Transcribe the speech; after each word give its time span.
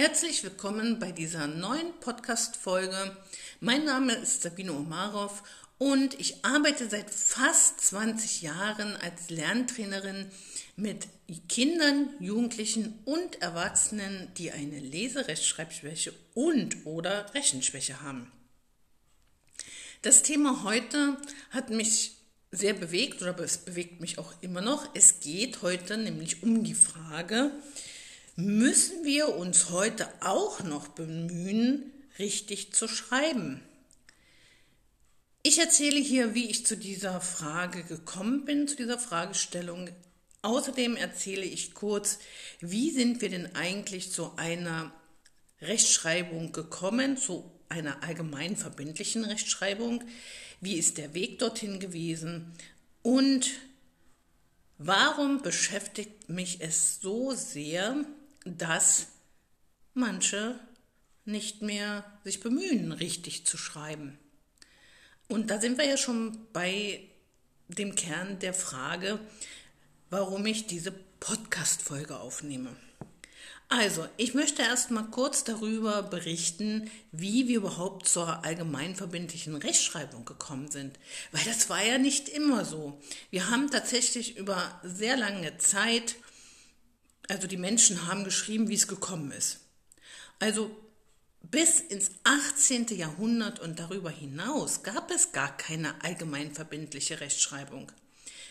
Herzlich 0.00 0.44
willkommen 0.44 1.00
bei 1.00 1.10
dieser 1.10 1.48
neuen 1.48 1.92
Podcast-Folge. 1.98 3.16
Mein 3.58 3.84
Name 3.84 4.14
ist 4.14 4.42
Sabine 4.42 4.72
Omarov 4.72 5.42
und 5.76 6.14
ich 6.20 6.44
arbeite 6.44 6.88
seit 6.88 7.10
fast 7.10 7.80
20 7.80 8.42
Jahren 8.42 8.94
als 8.98 9.28
Lerntrainerin 9.28 10.30
mit 10.76 11.08
Kindern, 11.48 12.10
Jugendlichen 12.20 12.96
und 13.06 13.42
Erwachsenen, 13.42 14.32
die 14.36 14.52
eine 14.52 14.78
Leserechtschreibschwäche 14.78 16.12
und 16.32 16.86
oder 16.86 17.34
Rechenschwäche 17.34 18.00
haben. 18.00 18.30
Das 20.02 20.22
Thema 20.22 20.62
heute 20.62 21.16
hat 21.50 21.70
mich 21.70 22.12
sehr 22.52 22.74
bewegt 22.74 23.20
oder 23.20 23.36
es 23.40 23.58
bewegt 23.58 24.00
mich 24.00 24.18
auch 24.18 24.32
immer 24.42 24.60
noch. 24.60 24.88
Es 24.94 25.18
geht 25.18 25.62
heute 25.62 25.96
nämlich 25.96 26.44
um 26.44 26.62
die 26.62 26.74
Frage, 26.74 27.50
müssen 28.38 29.04
wir 29.04 29.34
uns 29.34 29.70
heute 29.70 30.08
auch 30.20 30.62
noch 30.62 30.86
bemühen, 30.86 31.92
richtig 32.20 32.72
zu 32.72 32.86
schreiben? 32.86 33.60
Ich 35.42 35.58
erzähle 35.58 35.98
hier, 35.98 36.36
wie 36.36 36.48
ich 36.48 36.64
zu 36.64 36.76
dieser 36.76 37.20
Frage 37.20 37.82
gekommen 37.82 38.44
bin, 38.44 38.68
zu 38.68 38.76
dieser 38.76 39.00
Fragestellung. 39.00 39.90
Außerdem 40.42 40.94
erzähle 40.94 41.42
ich 41.42 41.74
kurz, 41.74 42.20
wie 42.60 42.92
sind 42.92 43.22
wir 43.22 43.28
denn 43.28 43.56
eigentlich 43.56 44.12
zu 44.12 44.36
einer 44.36 44.92
Rechtschreibung 45.60 46.52
gekommen, 46.52 47.16
zu 47.16 47.50
einer 47.68 48.04
allgemein 48.04 48.56
verbindlichen 48.56 49.24
Rechtschreibung? 49.24 50.04
Wie 50.60 50.74
ist 50.74 50.96
der 50.96 51.12
Weg 51.12 51.40
dorthin 51.40 51.80
gewesen? 51.80 52.52
Und 53.02 53.50
warum 54.76 55.42
beschäftigt 55.42 56.28
mich 56.28 56.60
es 56.60 57.00
so 57.00 57.32
sehr, 57.32 58.04
dass 58.44 59.08
manche 59.94 60.58
nicht 61.24 61.62
mehr 61.62 62.04
sich 62.24 62.40
bemühen, 62.40 62.92
richtig 62.92 63.46
zu 63.46 63.56
schreiben. 63.56 64.18
Und 65.28 65.50
da 65.50 65.60
sind 65.60 65.76
wir 65.76 65.86
ja 65.86 65.96
schon 65.96 66.38
bei 66.52 67.02
dem 67.68 67.94
Kern 67.94 68.38
der 68.38 68.54
Frage, 68.54 69.20
warum 70.10 70.46
ich 70.46 70.66
diese 70.66 70.92
Podcast-Folge 71.20 72.18
aufnehme. 72.18 72.74
Also, 73.70 74.08
ich 74.16 74.32
möchte 74.32 74.62
erst 74.62 74.90
mal 74.90 75.02
kurz 75.10 75.44
darüber 75.44 76.02
berichten, 76.02 76.90
wie 77.12 77.48
wir 77.48 77.58
überhaupt 77.58 78.08
zur 78.08 78.42
allgemeinverbindlichen 78.42 79.56
Rechtschreibung 79.56 80.24
gekommen 80.24 80.70
sind. 80.70 80.98
Weil 81.32 81.44
das 81.44 81.68
war 81.68 81.84
ja 81.84 81.98
nicht 81.98 82.30
immer 82.30 82.64
so. 82.64 82.98
Wir 83.30 83.50
haben 83.50 83.70
tatsächlich 83.70 84.38
über 84.38 84.80
sehr 84.82 85.18
lange 85.18 85.58
Zeit 85.58 86.14
also 87.28 87.46
die 87.46 87.56
Menschen 87.56 88.06
haben 88.06 88.24
geschrieben, 88.24 88.68
wie 88.68 88.74
es 88.74 88.88
gekommen 88.88 89.30
ist. 89.30 89.60
Also 90.38 90.70
bis 91.42 91.80
ins 91.80 92.10
18. 92.24 92.86
Jahrhundert 92.88 93.60
und 93.60 93.78
darüber 93.78 94.10
hinaus 94.10 94.82
gab 94.82 95.10
es 95.10 95.32
gar 95.32 95.56
keine 95.56 96.02
allgemein 96.02 96.54
verbindliche 96.54 97.20
Rechtschreibung. 97.20 97.90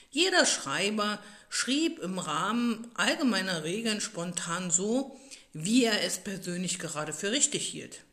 Jeder 0.09 0.45
Schreiber 0.45 1.21
schrieb 1.49 1.99
im 1.99 2.17
Rahmen 2.17 2.87
allgemeiner 2.95 3.63
Regeln 3.63 4.01
spontan 4.01 4.71
so, 4.71 5.19
wie 5.53 5.83
er 5.83 6.03
es 6.03 6.17
persönlich 6.17 6.79
gerade 6.79 7.13
für 7.13 7.31
richtig 7.31 7.67
hielt. 7.67 8.03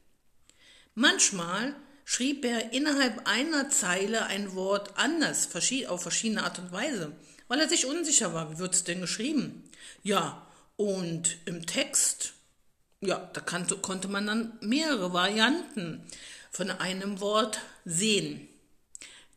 Manchmal 0.95 1.75
schrieb 2.05 2.45
er 2.45 2.73
innerhalb 2.73 3.27
einer 3.27 3.71
Zeile 3.71 4.27
ein 4.27 4.55
Wort 4.55 4.99
anders, 4.99 5.49
auf 5.89 6.03
verschiedene 6.03 6.45
Art 6.45 6.59
und 6.59 6.73
Weise, 6.73 7.13
weil 7.49 7.61
er 7.61 7.69
sich 7.69 7.87
unsicher 7.87 8.35
war, 8.35 8.53
wie 8.53 8.59
wird 8.59 8.75
es 8.75 8.85
denn 8.85 9.01
geschrieben? 9.01 9.65
Ja, 10.03 10.44
und 10.77 11.39
im 11.45 11.67
Text, 11.67 12.35
ja, 13.01 13.31
da 13.33 13.41
kannte, 13.41 13.77
konnte 13.77 14.09
man 14.09 14.27
dann 14.27 14.53
mehrere 14.61 15.13
Varianten 15.13 16.03
von 16.51 16.71
einem 16.71 17.21
Wort 17.21 17.61
sehen. 17.85 18.49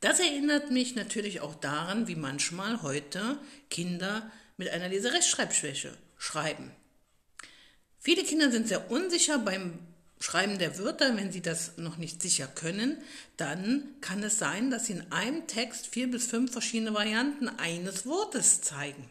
Das 0.02 0.20
erinnert 0.20 0.72
mich 0.72 0.96
natürlich 0.96 1.42
auch 1.42 1.56
daran, 1.56 2.08
wie 2.08 2.16
manchmal 2.16 2.82
heute 2.84 3.40
Kinder 3.70 4.32
mit 4.58 4.70
einer 4.70 4.90
Leserechtschreibschwäche 4.90 5.94
schreiben. 6.18 6.72
Viele 8.00 8.24
Kinder 8.24 8.52
sind 8.52 8.68
sehr 8.68 8.92
unsicher 8.92 9.40
beim 9.40 9.80
Schreiben 10.20 10.58
der 10.58 10.80
Wörter, 10.80 11.16
wenn 11.16 11.32
sie 11.32 11.42
das 11.42 11.78
noch 11.78 11.98
nicht 11.98 12.22
sicher 12.22 12.48
können, 12.48 12.98
dann 13.38 13.84
kann 14.02 14.24
es 14.24 14.40
sein, 14.40 14.72
dass 14.72 14.88
sie 14.88 14.94
in 14.94 15.12
einem 15.12 15.46
Text 15.46 15.88
vier 15.88 16.10
bis 16.10 16.26
fünf 16.26 16.52
verschiedene 16.52 16.94
Varianten 16.94 17.50
eines 17.50 18.06
Wortes 18.08 18.62
zeigen. 18.62 19.08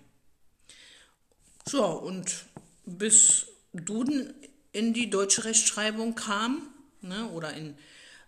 So, 1.69 1.85
und 1.85 2.45
bis 2.85 3.47
Duden 3.73 4.33
in 4.71 4.95
die 4.95 5.11
deutsche 5.11 5.45
Rechtschreibung 5.45 6.15
kam, 6.15 6.69
ne, 7.01 7.29
oder 7.31 7.55
in, 7.55 7.77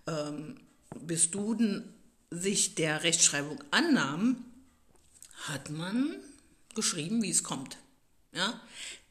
ähm, 0.09 0.61
bis 0.97 1.31
Duden 1.31 1.95
sich 2.31 2.75
der 2.75 3.05
Rechtschreibung 3.05 3.63
annahm, 3.71 4.45
hat 5.47 5.71
man 5.71 6.17
geschrieben, 6.75 7.23
wie 7.23 7.31
es 7.31 7.45
kommt. 7.45 7.77
Ja? 8.33 8.61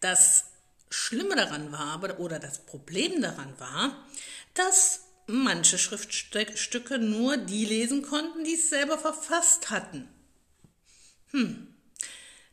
Das 0.01 0.45
Schlimme 0.89 1.35
daran 1.37 1.71
war, 1.71 2.19
oder 2.19 2.39
das 2.39 2.59
Problem 2.59 3.21
daran 3.21 3.53
war, 3.59 4.05
dass 4.53 5.05
manche 5.27 5.77
Schriftstücke 5.77 6.99
nur 6.99 7.37
die 7.37 7.63
lesen 7.63 8.01
konnten, 8.01 8.43
die 8.43 8.55
es 8.55 8.69
selber 8.69 8.97
verfasst 8.97 9.69
hatten. 9.69 10.07
Hm. 11.31 11.67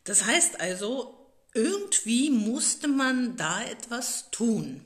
Das 0.04 0.24
heißt 0.24 0.60
also, 0.60 1.23
irgendwie 1.54 2.31
musste 2.31 2.88
man 2.88 3.37
da 3.37 3.62
etwas 3.62 4.31
tun. 4.31 4.84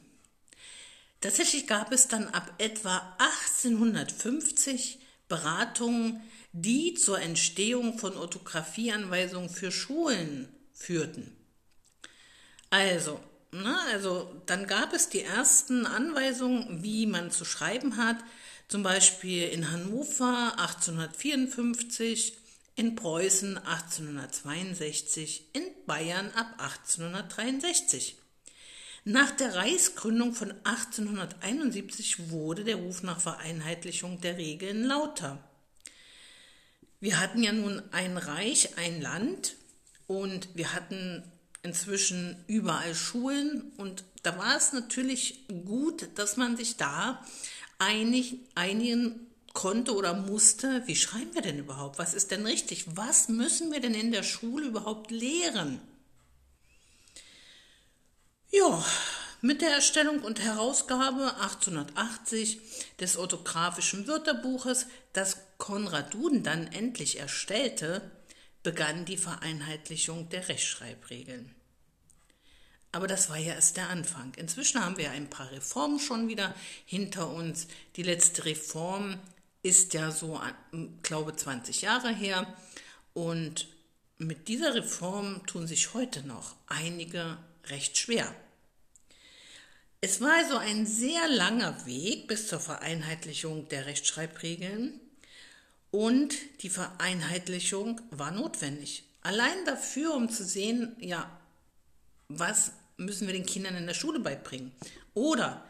Tatsächlich 1.21 1.67
gab 1.67 1.91
es 1.93 2.06
dann 2.06 2.29
ab 2.29 2.53
etwa 2.59 3.17
1850 3.19 5.01
Beratungen, 5.28 6.23
die 6.53 6.95
zur 6.95 7.21
Entstehung 7.21 7.99
von 7.99 8.17
Orthographieanweisungen 8.17 9.51
für 9.51 9.73
Schulen 9.73 10.49
führten. 10.73 11.37
Also, 12.71 13.21
na, 13.51 13.81
also 13.93 14.31
dann 14.47 14.67
gab 14.67 14.93
es 14.93 15.09
die 15.09 15.23
ersten 15.23 15.87
Anweisungen, 15.87 16.83
wie 16.83 17.07
man 17.07 17.31
zu 17.31 17.45
schreiben 17.45 17.97
hat, 17.97 18.19
zum 18.69 18.83
Beispiel 18.83 19.49
in 19.49 19.71
Hannover 19.71 20.55
1854 20.59 22.38
in 22.78 22.94
Preußen 22.94 23.59
1862, 23.59 25.47
in 25.53 25.65
Bayern 25.84 26.31
ab 26.37 26.47
1863. 26.59 28.16
Nach 29.05 29.33
der 29.33 29.56
Reichsgründung 29.56 30.33
von 30.33 30.53
1871 30.62 32.31
wurde 32.31 32.62
der 32.62 32.77
Ruf 32.77 33.03
nach 33.03 33.21
Vereinheitlichung 33.21 34.21
der 34.21 34.37
Regeln 34.37 34.84
lauter. 34.84 35.43
Wir 37.00 37.19
hatten 37.19 37.43
ja 37.43 37.50
nun 37.50 37.83
ein 37.91 38.16
Reich, 38.16 38.78
ein 38.78 39.00
Land 39.00 39.56
und 40.06 40.49
wir 40.55 40.72
hatten 40.72 41.25
inzwischen 41.65 42.37
überall 42.47 42.95
Schulen 42.95 43.72
und 43.77 44.05
da 44.22 44.39
war 44.39 44.56
es 44.56 44.72
natürlich 44.72 45.49
gut, 45.65 46.10
dass 46.15 46.37
man 46.37 46.56
sich 46.56 46.77
da 46.77 47.25
einig, 47.78 48.37
einigen 48.55 49.28
konnte 49.59 49.93
oder 49.93 50.15
musste, 50.15 50.87
wie 50.87 50.95
schreiben 50.95 51.35
wir 51.35 51.43
denn 51.43 51.59
überhaupt? 51.59 51.99
Was 51.99 52.15
ist 52.15 52.31
denn 52.31 52.47
richtig? 52.47 52.97
Was 52.97 53.29
müssen 53.29 53.73
wir 53.73 53.81
denn 53.81 53.93
in 53.93 54.13
der 54.13 54.23
Schule 54.23 54.69
überhaupt 54.69 55.11
lehren? 55.11 55.81
Ja, 58.53 58.85
mit 59.41 59.61
der 59.61 59.71
Erstellung 59.71 60.21
und 60.21 60.41
Herausgabe 60.41 61.35
1880 61.41 62.61
des 63.01 63.17
orthografischen 63.17 64.07
Wörterbuches, 64.07 64.87
das 65.13 65.39
Konrad 65.59 66.15
Duden 66.15 66.45
dann 66.45 66.69
endlich 66.69 67.19
erstellte, 67.19 68.13
begann 68.63 69.07
die 69.07 69.19
Vereinheitlichung 69.19 70.29
der 70.29 70.49
Rechtschreibregeln. 70.49 71.53
Aber 72.93 73.09
das 73.09 73.29
war 73.29 73.39
ja 73.39 73.55
erst 73.55 73.77
der 73.77 73.89
Anfang. 73.89 74.35
Inzwischen 74.37 74.84
haben 74.84 74.99
wir 74.99 75.11
ein 75.11 75.28
paar 75.28 75.51
Reformen 75.51 75.99
schon 75.99 76.28
wieder 76.28 76.54
hinter 76.87 77.28
uns. 77.28 77.66
Die 77.97 78.04
letzte 78.04 78.45
Reform 78.45 79.19
ist 79.63 79.95
ja 79.95 80.10
so, 80.10 80.41
glaube 81.03 81.34
20 81.34 81.83
Jahre 81.83 82.15
her. 82.15 82.47
Und 83.15 83.69
mit 84.19 84.49
dieser 84.49 84.75
Reform 84.75 85.47
tun 85.47 85.66
sich 85.66 85.95
heute 85.95 86.27
noch 86.27 86.57
einige 86.66 87.39
recht 87.66 87.99
schwer. 87.99 88.34
Es 90.01 90.21
war 90.21 90.33
also 90.34 90.57
ein 90.57 90.87
sehr 90.87 91.28
langer 91.28 91.84
Weg 91.87 92.28
bis 92.28 92.47
zur 92.47 92.60
Vereinheitlichung 92.60 93.69
der 93.69 93.87
Rechtschreibregeln 93.87 95.01
und 95.91 96.34
die 96.63 96.69
Vereinheitlichung 96.69 98.01
war 98.11 98.31
notwendig. 98.31 99.04
Allein 99.22 99.65
dafür, 99.65 100.15
um 100.15 100.28
zu 100.28 100.45
sehen, 100.45 100.95
ja, 101.01 101.28
was 102.28 102.72
müssen 102.97 103.27
wir 103.27 103.34
den 103.34 103.47
Kindern 103.47 103.75
in 103.75 103.87
der 103.87 103.95
Schule 103.95 104.21
beibringen? 104.21 104.72
Oder 105.15 105.65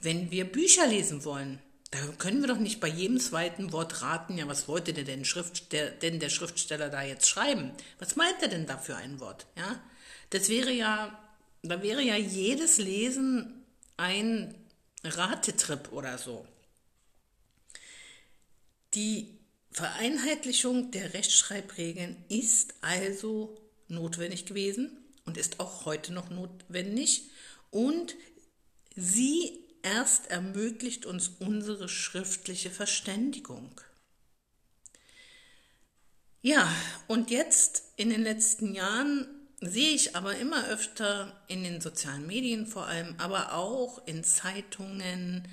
wenn 0.00 0.30
wir 0.30 0.50
Bücher 0.50 0.86
lesen 0.86 1.24
wollen, 1.24 1.60
da 1.90 1.98
können 2.18 2.42
wir 2.42 2.48
doch 2.48 2.58
nicht 2.58 2.80
bei 2.80 2.88
jedem 2.88 3.18
zweiten 3.18 3.72
Wort 3.72 4.02
raten, 4.02 4.36
ja, 4.36 4.46
was 4.46 4.68
wollte 4.68 4.92
der 4.92 5.04
denn, 5.04 5.24
Schrift, 5.24 5.72
der, 5.72 5.90
denn 5.90 6.20
der 6.20 6.28
Schriftsteller 6.28 6.90
da 6.90 7.02
jetzt 7.02 7.28
schreiben? 7.28 7.72
Was 7.98 8.16
meint 8.16 8.42
er 8.42 8.48
denn 8.48 8.66
da 8.66 8.76
für 8.76 8.96
ein 8.96 9.20
Wort? 9.20 9.46
Ja, 9.56 9.80
das 10.30 10.50
wäre 10.50 10.70
ja, 10.70 11.18
da 11.62 11.82
wäre 11.82 12.02
ja 12.02 12.16
jedes 12.16 12.76
Lesen 12.76 13.64
ein 13.96 14.54
Ratetrip 15.02 15.92
oder 15.92 16.18
so. 16.18 16.46
Die 18.94 19.38
Vereinheitlichung 19.70 20.90
der 20.90 21.14
Rechtschreibregeln 21.14 22.16
ist 22.28 22.74
also 22.82 23.56
notwendig 23.88 24.44
gewesen 24.44 24.90
und 25.24 25.38
ist 25.38 25.60
auch 25.60 25.86
heute 25.86 26.12
noch 26.12 26.28
notwendig 26.30 27.30
und 27.70 28.14
sie 28.94 29.67
erst 29.82 30.30
ermöglicht 30.30 31.06
uns 31.06 31.28
unsere 31.38 31.88
schriftliche 31.88 32.70
Verständigung. 32.70 33.80
Ja, 36.40 36.72
und 37.08 37.30
jetzt 37.30 37.82
in 37.96 38.10
den 38.10 38.22
letzten 38.22 38.74
Jahren 38.74 39.26
sehe 39.60 39.94
ich 39.94 40.14
aber 40.14 40.36
immer 40.36 40.68
öfter 40.68 41.42
in 41.48 41.64
den 41.64 41.80
sozialen 41.80 42.26
Medien 42.26 42.66
vor 42.66 42.86
allem, 42.86 43.14
aber 43.18 43.54
auch 43.54 44.06
in 44.06 44.22
Zeitungen, 44.22 45.48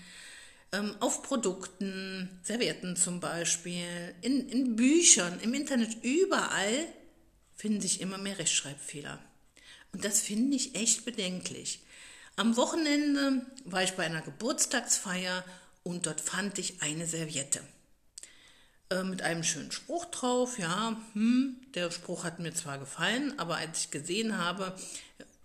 ähm, 0.72 0.96
auf 1.00 1.24
Produkten, 1.24 2.40
Servietten 2.44 2.96
zum 2.96 3.20
Beispiel, 3.20 4.14
in, 4.22 4.48
in 4.50 4.76
Büchern, 4.76 5.40
im 5.40 5.54
Internet, 5.54 6.04
überall 6.04 6.88
finden 7.56 7.82
sich 7.82 8.02
immer 8.02 8.18
mehr 8.18 8.38
Rechtschreibfehler. 8.38 9.20
Und 9.92 10.06
das 10.06 10.22
finde 10.22 10.56
ich 10.56 10.76
echt 10.76 11.06
bedenklich. 11.06 11.80
Am 12.38 12.58
Wochenende 12.58 13.46
war 13.64 13.84
ich 13.84 13.94
bei 13.94 14.06
einer 14.06 14.22
Geburtstagsfeier 14.22 15.46
und 15.84 16.06
dort 16.06 16.20
fand 16.20 16.60
ich 16.60 16.82
eine 16.82 17.08
Serviette 17.08 17.62
äh, 18.90 19.04
mit 19.04 19.22
einem 19.22 19.44
schönen 19.44 19.72
Spruch 19.72 20.06
drauf. 20.06 20.60
Ja, 20.60 20.98
hm, 21.14 21.56
der 21.76 21.92
Spruch 21.92 22.26
hat 22.26 22.40
mir 22.40 22.54
zwar 22.54 22.78
gefallen, 22.78 23.40
aber 23.40 23.56
als 23.56 23.82
ich 23.82 23.92
gesehen 23.92 24.38
habe, 24.38 24.76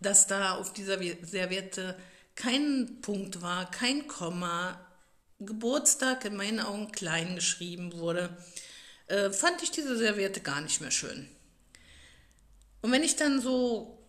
dass 0.00 0.26
da 0.26 0.56
auf 0.56 0.72
dieser 0.72 0.98
Serviette 1.22 1.96
kein 2.34 3.00
Punkt 3.02 3.40
war, 3.40 3.70
kein 3.70 4.08
Komma, 4.08 4.80
Geburtstag 5.38 6.24
in 6.24 6.34
meinen 6.34 6.58
Augen 6.58 6.90
klein 6.90 7.36
geschrieben 7.36 7.92
wurde, 7.92 8.36
äh, 9.06 9.30
fand 9.30 9.62
ich 9.62 9.70
diese 9.70 9.96
Serviette 9.96 10.40
gar 10.40 10.60
nicht 10.60 10.80
mehr 10.80 10.90
schön. 10.90 11.28
Und 12.82 12.90
wenn 12.90 13.04
ich 13.04 13.14
dann 13.14 13.40
so 13.40 13.99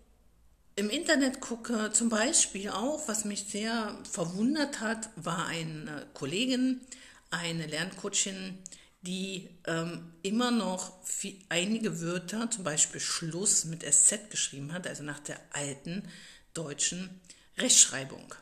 im 0.75 0.89
Internet 0.89 1.41
gucke, 1.41 1.91
zum 1.91 2.09
Beispiel 2.09 2.69
auch, 2.69 3.07
was 3.07 3.25
mich 3.25 3.45
sehr 3.45 3.97
verwundert 4.09 4.79
hat, 4.79 5.09
war 5.15 5.47
eine 5.47 6.07
Kollegin, 6.13 6.81
eine 7.29 7.67
Lerncoachin, 7.67 8.57
die 9.01 9.49
ähm, 9.65 10.13
immer 10.21 10.51
noch 10.51 11.03
viel, 11.03 11.35
einige 11.49 12.01
Wörter, 12.01 12.49
zum 12.51 12.63
Beispiel 12.63 13.01
Schluss 13.01 13.65
mit 13.65 13.83
SZ 13.83 14.29
geschrieben 14.29 14.73
hat, 14.73 14.87
also 14.87 15.03
nach 15.03 15.19
der 15.19 15.39
alten 15.51 16.07
deutschen 16.53 17.21
Rechtschreibung. 17.57 18.33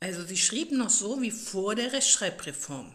Also 0.00 0.24
sie 0.24 0.36
schrieb 0.36 0.72
noch 0.72 0.90
so 0.90 1.22
wie 1.22 1.30
vor 1.30 1.76
der 1.76 1.92
Rechtschreibreform. 1.92 2.94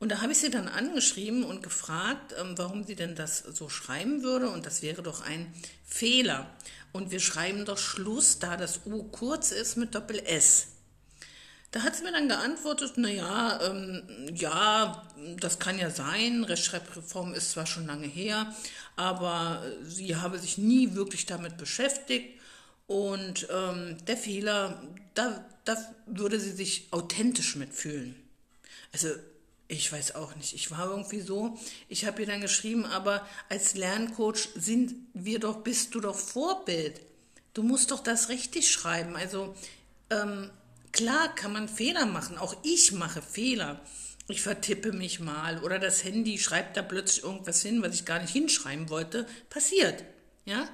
Und 0.00 0.08
da 0.08 0.22
habe 0.22 0.32
ich 0.32 0.38
sie 0.38 0.50
dann 0.50 0.66
angeschrieben 0.66 1.44
und 1.44 1.62
gefragt, 1.62 2.34
ähm, 2.40 2.54
warum 2.56 2.84
sie 2.84 2.96
denn 2.96 3.14
das 3.14 3.38
so 3.38 3.68
schreiben 3.68 4.22
würde. 4.22 4.48
Und 4.48 4.64
das 4.64 4.80
wäre 4.80 5.02
doch 5.02 5.20
ein 5.20 5.54
Fehler. 5.84 6.50
Und 6.90 7.10
wir 7.10 7.20
schreiben 7.20 7.66
doch 7.66 7.78
Schluss, 7.78 8.38
da 8.38 8.56
das 8.56 8.80
U 8.86 9.04
kurz 9.04 9.52
ist 9.52 9.76
mit 9.76 9.94
Doppel 9.94 10.18
S. 10.18 10.68
Da 11.70 11.82
hat 11.82 11.94
sie 11.94 12.02
mir 12.02 12.12
dann 12.12 12.28
geantwortet, 12.28 12.96
naja, 12.96 13.60
ähm, 13.62 14.02
ja, 14.34 15.06
das 15.38 15.60
kann 15.60 15.78
ja 15.78 15.90
sein, 15.90 16.42
Rechtschreibreform 16.42 17.32
ist 17.32 17.52
zwar 17.52 17.66
schon 17.66 17.86
lange 17.86 18.08
her, 18.08 18.52
aber 18.96 19.62
sie 19.84 20.16
habe 20.16 20.40
sich 20.40 20.58
nie 20.58 20.94
wirklich 20.94 21.26
damit 21.26 21.58
beschäftigt 21.58 22.40
und 22.88 23.46
ähm, 23.50 23.98
der 24.04 24.16
Fehler, 24.16 24.82
da, 25.14 25.44
da 25.64 25.76
würde 26.06 26.40
sie 26.40 26.50
sich 26.50 26.88
authentisch 26.90 27.54
mitfühlen. 27.54 28.16
Also 28.92 29.10
ich 29.70 29.92
weiß 29.92 30.16
auch 30.16 30.34
nicht. 30.34 30.52
Ich 30.52 30.70
war 30.72 30.90
irgendwie 30.90 31.20
so. 31.20 31.56
Ich 31.88 32.04
habe 32.04 32.22
ihr 32.22 32.26
dann 32.26 32.40
geschrieben, 32.40 32.84
aber 32.84 33.26
als 33.48 33.74
Lerncoach 33.74 34.48
sind 34.56 34.94
wir 35.14 35.38
doch, 35.38 35.58
bist 35.58 35.94
du 35.94 36.00
doch 36.00 36.18
Vorbild. 36.18 37.00
Du 37.54 37.62
musst 37.62 37.92
doch 37.92 38.00
das 38.00 38.28
richtig 38.28 38.70
schreiben. 38.70 39.14
Also 39.14 39.54
ähm, 40.10 40.50
klar 40.90 41.32
kann 41.36 41.52
man 41.52 41.68
Fehler 41.68 42.06
machen. 42.06 42.36
Auch 42.36 42.56
ich 42.64 42.90
mache 42.92 43.22
Fehler. 43.22 43.80
Ich 44.26 44.42
vertippe 44.42 44.92
mich 44.92 45.20
mal 45.20 45.62
oder 45.62 45.78
das 45.78 46.02
Handy 46.02 46.38
schreibt 46.38 46.76
da 46.76 46.82
plötzlich 46.82 47.24
irgendwas 47.24 47.62
hin, 47.62 47.82
was 47.82 47.94
ich 47.94 48.04
gar 48.04 48.20
nicht 48.20 48.32
hinschreiben 48.32 48.90
wollte. 48.90 49.26
Passiert. 49.50 50.04
Ja? 50.46 50.68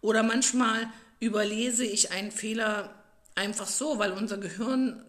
Oder 0.00 0.24
manchmal 0.24 0.88
überlese 1.20 1.84
ich 1.84 2.10
einen 2.10 2.32
Fehler 2.32 2.94
einfach 3.36 3.68
so, 3.68 4.00
weil 4.00 4.10
unser 4.10 4.38
Gehirn 4.38 5.04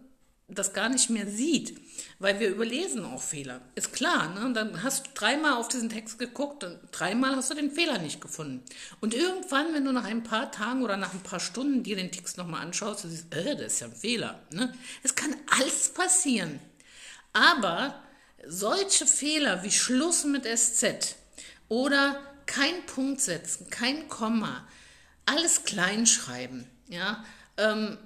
das 0.54 0.72
gar 0.72 0.88
nicht 0.88 1.10
mehr 1.10 1.26
sieht, 1.26 1.80
weil 2.18 2.40
wir 2.40 2.48
überlesen 2.48 3.04
auch 3.04 3.22
Fehler. 3.22 3.60
Ist 3.74 3.92
klar, 3.92 4.28
ne? 4.34 4.52
Dann 4.52 4.82
hast 4.82 5.06
du 5.06 5.10
dreimal 5.14 5.54
auf 5.54 5.68
diesen 5.68 5.88
Text 5.88 6.18
geguckt 6.18 6.64
und 6.64 6.78
dreimal 6.90 7.36
hast 7.36 7.50
du 7.50 7.54
den 7.54 7.70
Fehler 7.70 7.98
nicht 7.98 8.20
gefunden. 8.20 8.62
Und 9.00 9.14
irgendwann, 9.14 9.74
wenn 9.74 9.84
du 9.84 9.92
nach 9.92 10.04
ein 10.04 10.22
paar 10.22 10.50
Tagen 10.50 10.82
oder 10.82 10.96
nach 10.96 11.12
ein 11.12 11.22
paar 11.22 11.40
Stunden 11.40 11.82
dir 11.82 11.96
den 11.96 12.12
Text 12.12 12.38
nochmal 12.38 12.62
anschaust, 12.62 13.04
du 13.04 13.08
siehst, 13.08 13.34
äh, 13.34 13.56
das 13.56 13.74
ist 13.74 13.80
ja 13.80 13.86
ein 13.86 13.94
Fehler. 13.94 14.40
Ne? 14.50 14.72
Es 15.02 15.14
kann 15.14 15.34
alles 15.58 15.90
passieren. 15.90 16.60
Aber 17.32 18.02
solche 18.46 19.06
Fehler 19.06 19.62
wie 19.62 19.70
Schluss 19.70 20.24
mit 20.24 20.44
SZ 20.44 21.16
oder 21.68 22.20
kein 22.46 22.84
Punkt 22.86 23.20
setzen, 23.20 23.70
kein 23.70 24.08
Komma, 24.08 24.66
alles 25.24 25.64
kleinschreiben, 25.64 26.66
ja, 26.88 27.24
ähm, 27.56 27.96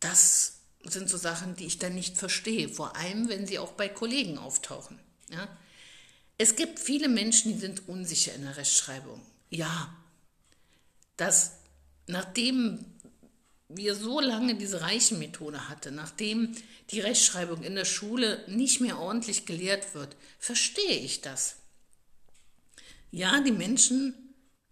das 0.00 0.60
sind 0.86 1.08
so 1.08 1.16
Sachen, 1.16 1.56
die 1.56 1.66
ich 1.66 1.78
dann 1.78 1.94
nicht 1.94 2.16
verstehe, 2.16 2.68
vor 2.68 2.96
allem 2.96 3.28
wenn 3.28 3.46
sie 3.46 3.58
auch 3.58 3.72
bei 3.72 3.88
Kollegen 3.88 4.38
auftauchen. 4.38 4.98
Ja. 5.30 5.48
Es 6.36 6.56
gibt 6.56 6.78
viele 6.78 7.08
Menschen, 7.08 7.52
die 7.52 7.58
sind 7.58 7.88
unsicher 7.88 8.34
in 8.34 8.42
der 8.42 8.56
Rechtschreibung. 8.56 9.20
Ja, 9.50 9.94
dass 11.16 11.52
nachdem 12.06 12.84
wir 13.68 13.94
so 13.94 14.20
lange 14.20 14.56
diese 14.56 14.82
Reichenmethode 14.82 15.68
hatten, 15.68 15.94
nachdem 15.94 16.54
die 16.90 17.00
Rechtschreibung 17.00 17.62
in 17.62 17.74
der 17.74 17.84
Schule 17.84 18.44
nicht 18.48 18.80
mehr 18.80 18.98
ordentlich 18.98 19.46
gelehrt 19.46 19.94
wird, 19.94 20.16
verstehe 20.38 20.98
ich 20.98 21.20
das. 21.20 21.56
Ja, 23.10 23.40
die 23.40 23.52
Menschen 23.52 24.14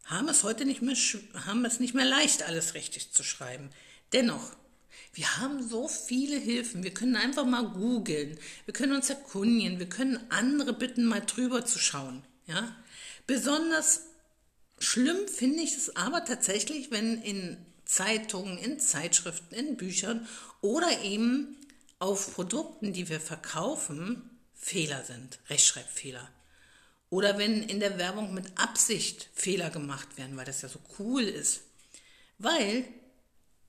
haben 0.04 0.28
es 0.28 0.42
heute 0.42 0.64
nicht 0.64 0.82
mehr, 0.82 0.96
haben 1.46 1.64
es 1.64 1.80
nicht 1.80 1.94
mehr 1.94 2.04
leicht, 2.04 2.42
alles 2.42 2.74
richtig 2.74 3.12
zu 3.12 3.22
schreiben. 3.22 3.70
Dennoch, 4.12 4.54
wir 5.14 5.38
haben 5.38 5.66
so 5.66 5.88
viele 5.88 6.36
Hilfen. 6.36 6.82
Wir 6.82 6.94
können 6.94 7.16
einfach 7.16 7.44
mal 7.44 7.68
googeln. 7.68 8.38
Wir 8.64 8.74
können 8.74 8.92
uns 8.92 9.10
erkundigen. 9.10 9.78
Wir 9.78 9.88
können 9.88 10.18
andere 10.30 10.72
bitten, 10.72 11.04
mal 11.04 11.20
drüber 11.20 11.66
zu 11.66 11.78
schauen. 11.78 12.22
Ja? 12.46 12.74
Besonders 13.26 14.02
schlimm 14.78 15.28
finde 15.28 15.62
ich 15.62 15.76
es 15.76 15.96
aber 15.96 16.24
tatsächlich, 16.24 16.90
wenn 16.90 17.20
in 17.22 17.58
Zeitungen, 17.84 18.56
in 18.58 18.80
Zeitschriften, 18.80 19.54
in 19.54 19.76
Büchern 19.76 20.26
oder 20.62 21.02
eben 21.02 21.56
auf 21.98 22.34
Produkten, 22.34 22.92
die 22.92 23.08
wir 23.08 23.20
verkaufen, 23.20 24.30
Fehler 24.54 25.04
sind, 25.04 25.40
Rechtschreibfehler. 25.50 26.28
Oder 27.10 27.36
wenn 27.36 27.62
in 27.62 27.80
der 27.80 27.98
Werbung 27.98 28.32
mit 28.32 28.46
Absicht 28.56 29.28
Fehler 29.34 29.68
gemacht 29.68 30.16
werden, 30.16 30.36
weil 30.38 30.46
das 30.46 30.62
ja 30.62 30.68
so 30.68 30.78
cool 30.98 31.22
ist. 31.22 31.60
Weil 32.38 32.84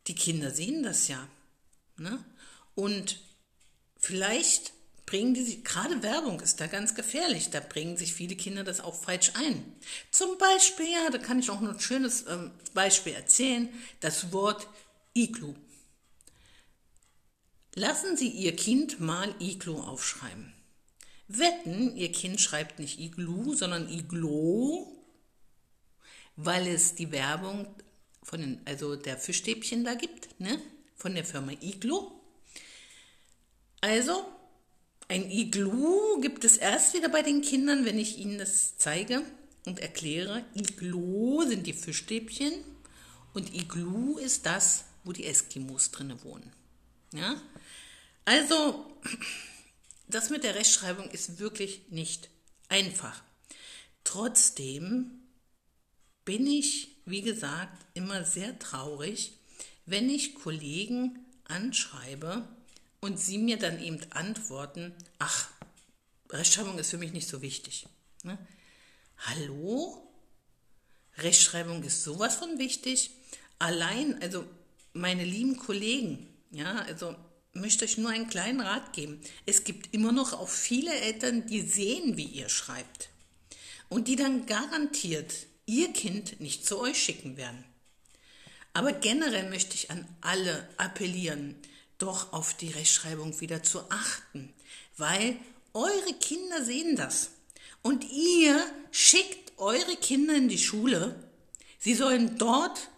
die 0.08 0.16
Kinder 0.16 0.52
sehen 0.52 0.84
das 0.84 1.08
ja. 1.08 1.28
Ne? 1.98 2.24
Und 2.76 3.20
vielleicht 3.98 4.74
bringen 5.06 5.34
die 5.34 5.44
sich, 5.44 5.64
gerade 5.64 6.02
Werbung 6.02 6.40
ist 6.40 6.60
da 6.60 6.68
ganz 6.68 6.96
gefährlich, 6.96 7.50
da 7.50 7.60
bringen 7.60 7.98
sich 7.98 8.14
viele 8.14 8.36
Kinder 8.36 8.64
das 8.64 8.80
auch 8.80 8.96
falsch 8.96 9.32
ein. 9.36 9.64
Zum 10.12 10.38
Beispiel, 10.38 10.92
ja, 10.92 11.10
da 11.10 11.18
kann 11.18 11.40
ich 11.40 11.50
auch 11.50 11.62
noch 11.62 11.74
ein 11.74 11.80
schönes 11.80 12.26
ähm, 12.28 12.52
Beispiel 12.74 13.14
erzählen, 13.14 13.70
das 14.00 14.32
Wort 14.32 14.68
Iglu. 15.14 15.56
Lassen 17.76 18.18
Sie 18.18 18.30
Ihr 18.30 18.56
Kind 18.56 19.00
mal 19.00 19.34
Iglu 19.40 19.80
aufschreiben. 19.80 20.54
Wetten, 21.28 21.96
Ihr 21.96 22.12
Kind 22.12 22.40
schreibt 22.40 22.80
nicht 22.80 23.00
Iglu, 23.00 23.56
sondern 23.56 23.90
Iglo, 23.90 24.92
weil 26.36 26.68
es 26.68 26.96
die 26.96 27.12
Werbung 27.12 27.68
von 28.24 28.42
den, 28.42 28.62
also 28.66 28.96
der 28.96 29.18
Fischstäbchen 29.18 29.84
da 29.84 29.94
gibt, 29.94 30.40
ne? 30.40 30.60
Von 30.96 31.16
der 31.16 31.26
Firma 31.26 31.52
Iglu. 31.62 32.12
Also, 33.82 34.26
ein 35.10 35.30
Iglu 35.30 36.22
gibt 36.22 36.44
es 36.46 36.58
erst 36.58 36.94
wieder 36.94 37.10
bei 37.10 37.22
den 37.22 37.42
Kindern, 37.42 37.86
wenn 37.86 38.00
ich 38.00 38.18
ihnen 38.18 38.38
das 38.38 38.78
zeige 38.78 39.24
und 39.66 39.80
erkläre. 39.80 40.46
Iglu 40.56 41.44
sind 41.44 41.68
die 41.68 41.74
Fischstäbchen 41.74 42.54
und 43.34 43.54
Iglu 43.54 44.18
ist 44.18 44.46
das, 44.46 44.86
wo 45.04 45.12
die 45.12 45.26
Eskimos 45.26 45.92
drinne 45.92 46.24
wohnen. 46.24 46.52
Ja? 47.14 47.42
Also, 48.26 48.86
das 50.08 50.30
mit 50.30 50.44
der 50.44 50.56
Rechtschreibung 50.56 51.10
ist 51.12 51.40
wirklich 51.40 51.82
nicht 51.90 52.30
einfach. 52.70 53.22
Trotzdem 54.04 55.24
bin 56.26 56.48
ich, 56.48 56.93
wie 57.06 57.22
gesagt, 57.22 57.86
immer 57.94 58.24
sehr 58.24 58.58
traurig, 58.60 59.34
wenn 59.86 60.10
ich 60.10 60.36
Kollegen 60.36 61.20
anschreibe 61.46 62.48
und 63.02 63.20
sie 63.20 63.38
mir 63.38 63.58
dann 63.58 63.82
eben 63.82 64.00
antworten, 64.12 64.94
ach, 65.20 65.50
Rechtschreibung 66.30 66.80
ist 66.80 66.90
für 66.90 66.98
mich 66.98 67.12
nicht 67.12 67.28
so 67.28 67.42
wichtig. 67.42 67.86
Ne? 68.24 68.38
Hallo? 69.18 70.10
Rechtschreibung 71.18 71.84
ist 71.84 72.04
sowas 72.04 72.36
von 72.36 72.58
wichtig. 72.58 73.12
Allein, 73.60 74.22
also 74.22 74.46
meine 74.94 75.26
lieben 75.26 75.58
Kollegen, 75.58 76.28
ja, 76.52 76.80
also 76.84 77.16
möchte 77.54 77.86
euch 77.86 77.98
nur 77.98 78.10
einen 78.10 78.30
kleinen 78.30 78.62
Rat 78.62 78.94
geben. 78.94 79.22
Es 79.46 79.64
gibt 79.64 79.94
immer 79.94 80.12
noch 80.12 80.34
auch 80.34 80.50
viele 80.50 80.92
Eltern, 80.92 81.46
die 81.46 81.62
sehen, 81.62 82.18
wie 82.18 82.26
ihr 82.26 82.50
schreibt 82.50 83.10
und 83.90 84.08
die 84.08 84.16
dann 84.16 84.46
garantiert 84.46 85.34
ihr 85.66 85.94
Kind 85.94 86.40
nicht 86.40 86.66
zu 86.66 86.80
euch 86.80 87.02
schicken 87.02 87.38
werden. 87.38 87.64
Aber 88.74 88.92
generell 88.92 89.50
möchte 89.50 89.76
ich 89.76 89.92
an 89.92 90.08
alle 90.22 90.68
appellieren, 90.78 91.56
doch 91.98 92.34
auf 92.34 92.56
die 92.56 92.72
Rechtschreibung 92.72 93.40
wieder 93.40 93.64
zu 93.64 93.90
achten, 93.90 94.54
weil 94.98 95.38
eure 95.74 96.14
Kinder 96.20 96.64
sehen 96.64 96.96
das. 96.96 97.32
Und 97.82 98.06
ihr 98.12 98.66
schickt 98.92 99.54
eure 99.58 99.96
Kinder 99.98 100.36
in 100.36 100.50
die 100.50 100.58
Schule. 100.58 101.16
Sie 101.80 101.94
sollen 101.94 102.38
dort 102.38 102.90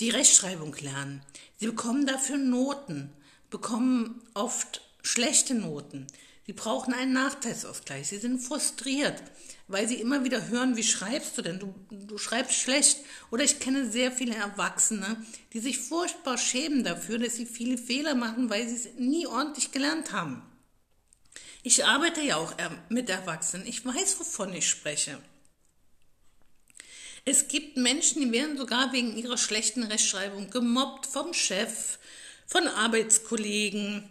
die 0.00 0.10
Rechtschreibung 0.10 0.74
lernen. 0.76 1.22
Sie 1.56 1.66
bekommen 1.66 2.06
dafür 2.06 2.36
Noten, 2.36 3.12
bekommen 3.50 4.22
oft 4.34 4.82
schlechte 5.02 5.54
Noten. 5.54 6.06
Sie 6.46 6.52
brauchen 6.52 6.92
einen 6.92 7.12
Nachteilsausgleich. 7.12 8.08
Sie 8.08 8.18
sind 8.18 8.40
frustriert, 8.40 9.22
weil 9.66 9.88
sie 9.88 9.96
immer 9.96 10.24
wieder 10.24 10.48
hören, 10.48 10.76
wie 10.76 10.82
schreibst 10.82 11.38
du 11.38 11.42
denn? 11.42 11.58
Du, 11.58 11.74
du 11.90 12.18
schreibst 12.18 12.58
schlecht. 12.58 12.98
Oder 13.30 13.44
ich 13.44 13.60
kenne 13.60 13.90
sehr 13.90 14.12
viele 14.12 14.34
Erwachsene, 14.34 15.16
die 15.52 15.60
sich 15.60 15.78
furchtbar 15.78 16.36
schämen 16.36 16.84
dafür, 16.84 17.18
dass 17.18 17.36
sie 17.36 17.46
viele 17.46 17.78
Fehler 17.78 18.14
machen, 18.14 18.50
weil 18.50 18.68
sie 18.68 18.76
es 18.76 18.94
nie 18.98 19.26
ordentlich 19.26 19.72
gelernt 19.72 20.12
haben. 20.12 20.42
Ich 21.62 21.86
arbeite 21.86 22.20
ja 22.20 22.36
auch 22.36 22.54
mit 22.90 23.08
Erwachsenen. 23.08 23.66
Ich 23.66 23.84
weiß, 23.84 24.20
wovon 24.20 24.52
ich 24.52 24.68
spreche. 24.68 25.18
Es 27.24 27.48
gibt 27.48 27.78
Menschen, 27.78 28.20
die 28.20 28.32
werden 28.32 28.58
sogar 28.58 28.92
wegen 28.92 29.16
ihrer 29.16 29.38
schlechten 29.38 29.82
Rechtschreibung 29.82 30.50
gemobbt 30.50 31.06
vom 31.06 31.32
Chef, 31.32 31.98
von 32.46 32.68
Arbeitskollegen. 32.68 34.10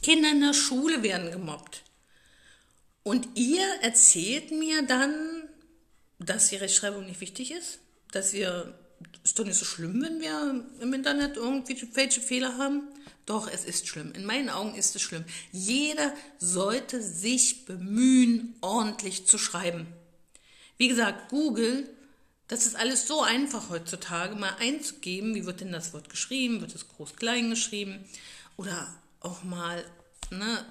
Kinder 0.00 0.30
in 0.30 0.40
der 0.40 0.54
Schule 0.54 1.02
werden 1.02 1.30
gemobbt. 1.30 1.82
Und 3.02 3.28
ihr 3.34 3.64
erzählt 3.80 4.50
mir 4.52 4.82
dann, 4.82 5.48
dass 6.18 6.48
die 6.48 6.56
Rechtschreibung 6.56 7.06
nicht 7.06 7.20
wichtig 7.20 7.50
ist, 7.50 7.80
dass 8.12 8.32
wir, 8.32 8.78
ist 9.24 9.38
doch 9.38 9.44
nicht 9.44 9.58
so 9.58 9.64
schlimm, 9.64 10.02
wenn 10.02 10.20
wir 10.20 10.64
im 10.80 10.92
Internet 10.92 11.36
irgendwie 11.36 11.76
welche 11.94 12.20
Fehler 12.20 12.58
haben. 12.58 12.82
Doch, 13.26 13.48
es 13.48 13.64
ist 13.64 13.88
schlimm. 13.88 14.12
In 14.12 14.24
meinen 14.24 14.50
Augen 14.50 14.74
ist 14.74 14.94
es 14.96 15.02
schlimm. 15.02 15.24
Jeder 15.52 16.12
sollte 16.38 17.02
sich 17.02 17.64
bemühen, 17.64 18.54
ordentlich 18.60 19.26
zu 19.26 19.38
schreiben. 19.38 19.86
Wie 20.76 20.88
gesagt, 20.88 21.30
Google, 21.30 21.88
das 22.48 22.66
ist 22.66 22.76
alles 22.76 23.06
so 23.06 23.22
einfach 23.22 23.70
heutzutage, 23.70 24.34
mal 24.34 24.56
einzugeben, 24.58 25.34
wie 25.34 25.46
wird 25.46 25.60
denn 25.60 25.72
das 25.72 25.92
Wort 25.92 26.08
geschrieben, 26.08 26.60
wird 26.60 26.74
es 26.74 26.88
groß-klein 26.88 27.50
geschrieben 27.50 28.04
oder 28.56 28.94
auch 29.20 29.44
mal 29.44 29.84
ne, 30.30 30.66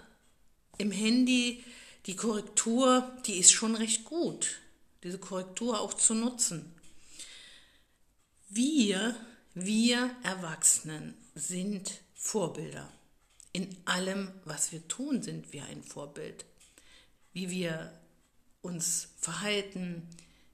im 0.77 0.91
Handy 0.91 1.63
die 2.05 2.15
Korrektur, 2.15 3.11
die 3.25 3.37
ist 3.37 3.51
schon 3.51 3.75
recht 3.75 4.05
gut, 4.05 4.59
diese 5.03 5.19
Korrektur 5.19 5.79
auch 5.79 5.93
zu 5.93 6.13
nutzen. 6.13 6.73
Wir, 8.49 9.15
wir 9.53 10.09
Erwachsenen 10.23 11.15
sind 11.35 12.01
Vorbilder. 12.15 12.91
In 13.53 13.75
allem, 13.85 14.31
was 14.45 14.71
wir 14.71 14.87
tun, 14.87 15.21
sind 15.21 15.53
wir 15.53 15.65
ein 15.65 15.83
Vorbild. 15.83 16.45
Wie 17.33 17.49
wir 17.49 17.91
uns 18.61 19.09
verhalten, 19.17 20.07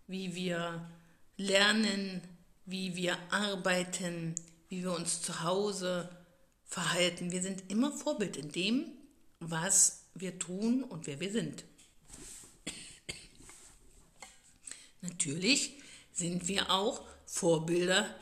wie 0.07 0.35
wir 0.35 0.89
lernen, 1.37 2.21
wie 2.65 2.95
wir 2.95 3.17
arbeiten, 3.31 4.35
wie 4.69 4.83
wir 4.83 4.93
uns 4.93 5.21
zu 5.21 5.43
Hause 5.43 6.09
verhalten. 6.65 7.31
Wir 7.31 7.41
sind 7.41 7.69
immer 7.69 7.91
Vorbild 7.91 8.37
in 8.37 8.51
dem, 8.51 8.85
was 9.39 10.06
wir 10.19 10.39
tun 10.39 10.83
und 10.83 11.07
wer 11.07 11.19
wir 11.19 11.31
sind. 11.31 11.63
Natürlich 15.01 15.73
sind 16.13 16.47
wir 16.47 16.71
auch 16.71 17.01
Vorbilder, 17.25 18.13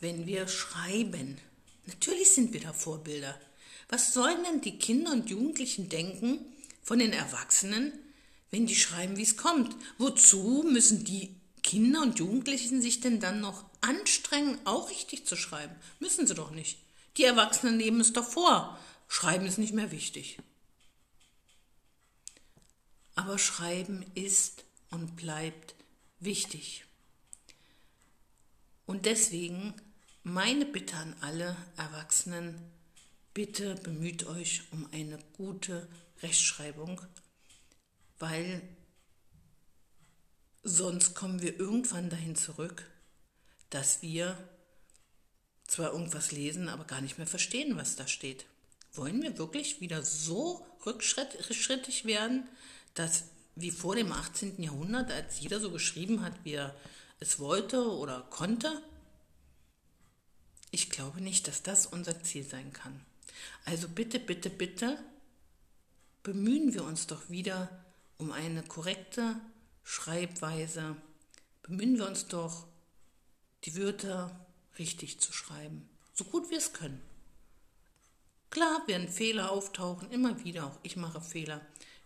wenn 0.00 0.26
wir 0.26 0.48
schreiben. 0.48 1.38
Natürlich 1.86 2.30
sind 2.32 2.52
wir 2.52 2.60
da 2.60 2.72
Vorbilder. 2.72 3.38
Was 3.88 4.14
sollen 4.14 4.44
denn 4.44 4.60
die 4.60 4.78
Kinder 4.78 5.12
und 5.12 5.28
Jugendlichen 5.28 5.88
denken 5.88 6.38
von 6.82 7.00
den 7.00 7.12
Erwachsenen, 7.12 7.92
wenn 8.50 8.66
die 8.66 8.76
schreiben, 8.76 9.16
wie 9.16 9.22
es 9.22 9.36
kommt? 9.36 9.74
Wozu 9.98 10.64
müssen 10.70 11.04
die 11.04 11.34
Kinder 11.62 12.02
und 12.02 12.18
Jugendlichen 12.18 12.80
sich 12.80 13.00
denn 13.00 13.20
dann 13.20 13.40
noch 13.40 13.64
anstrengen, 13.80 14.58
auch 14.64 14.90
richtig 14.90 15.26
zu 15.26 15.36
schreiben? 15.36 15.74
Müssen 15.98 16.26
sie 16.26 16.34
doch 16.34 16.52
nicht. 16.52 16.78
Die 17.16 17.24
Erwachsenen 17.24 17.76
nehmen 17.76 18.00
es 18.00 18.12
doch 18.12 18.28
vor. 18.28 18.78
Schreiben 19.08 19.46
ist 19.46 19.58
nicht 19.58 19.74
mehr 19.74 19.90
wichtig. 19.90 20.38
Aber 23.14 23.38
Schreiben 23.38 24.04
ist 24.14 24.64
und 24.90 25.16
bleibt 25.16 25.74
wichtig. 26.18 26.84
Und 28.86 29.06
deswegen 29.06 29.74
meine 30.22 30.66
Bitte 30.66 30.96
an 30.96 31.14
alle 31.20 31.56
Erwachsenen, 31.76 32.60
bitte 33.34 33.74
bemüht 33.76 34.26
euch 34.26 34.62
um 34.72 34.88
eine 34.92 35.18
gute 35.36 35.88
Rechtschreibung, 36.22 37.00
weil 38.18 38.62
sonst 40.62 41.14
kommen 41.14 41.40
wir 41.40 41.58
irgendwann 41.58 42.10
dahin 42.10 42.36
zurück, 42.36 42.84
dass 43.70 44.02
wir 44.02 44.36
zwar 45.66 45.92
irgendwas 45.92 46.32
lesen, 46.32 46.68
aber 46.68 46.84
gar 46.84 47.00
nicht 47.00 47.16
mehr 47.16 47.26
verstehen, 47.26 47.76
was 47.76 47.96
da 47.96 48.06
steht. 48.08 48.44
Wollen 48.92 49.22
wir 49.22 49.38
wirklich 49.38 49.80
wieder 49.80 50.02
so 50.02 50.66
rückschrittig 50.84 52.04
werden, 52.04 52.48
dass 52.94 53.24
wie 53.56 53.70
vor 53.70 53.94
dem 53.94 54.12
18. 54.12 54.62
Jahrhundert, 54.62 55.10
als 55.10 55.40
jeder 55.40 55.60
so 55.60 55.70
geschrieben 55.70 56.22
hat, 56.22 56.32
wie 56.44 56.54
er 56.54 56.74
es 57.18 57.38
wollte 57.38 57.90
oder 57.90 58.22
konnte? 58.30 58.82
Ich 60.70 60.88
glaube 60.88 61.20
nicht, 61.20 61.48
dass 61.48 61.62
das 61.62 61.86
unser 61.86 62.22
Ziel 62.22 62.44
sein 62.44 62.72
kann. 62.72 63.00
Also 63.64 63.88
bitte, 63.88 64.18
bitte, 64.18 64.50
bitte, 64.50 64.98
bemühen 66.22 66.74
wir 66.74 66.84
uns 66.84 67.06
doch 67.06 67.28
wieder 67.28 67.84
um 68.18 68.32
eine 68.32 68.62
korrekte 68.62 69.36
Schreibweise. 69.82 70.96
Bemühen 71.62 71.98
wir 71.98 72.06
uns 72.06 72.28
doch, 72.28 72.66
die 73.64 73.76
Wörter 73.76 74.46
richtig 74.78 75.20
zu 75.20 75.32
schreiben, 75.32 75.88
so 76.14 76.24
gut 76.24 76.50
wir 76.50 76.58
es 76.58 76.72
können. 76.72 77.00
Klar 78.50 78.82
werden 78.86 79.08
Fehler 79.08 79.52
auftauchen, 79.52 80.10
immer 80.10 80.44
wieder, 80.44 80.66
auch 80.66 80.78
ich 80.82 80.96
mache 80.96 81.20
Fehler. 81.20 81.60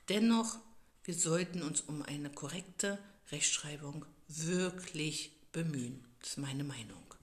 Dennoch, 0.08 0.58
wir 1.04 1.14
sollten 1.14 1.62
uns 1.62 1.82
um 1.82 2.02
eine 2.02 2.30
korrekte 2.30 2.98
Rechtschreibung 3.30 4.06
wirklich 4.28 5.32
bemühen. 5.52 6.04
Das 6.20 6.30
ist 6.30 6.38
meine 6.38 6.64
Meinung. 6.64 7.13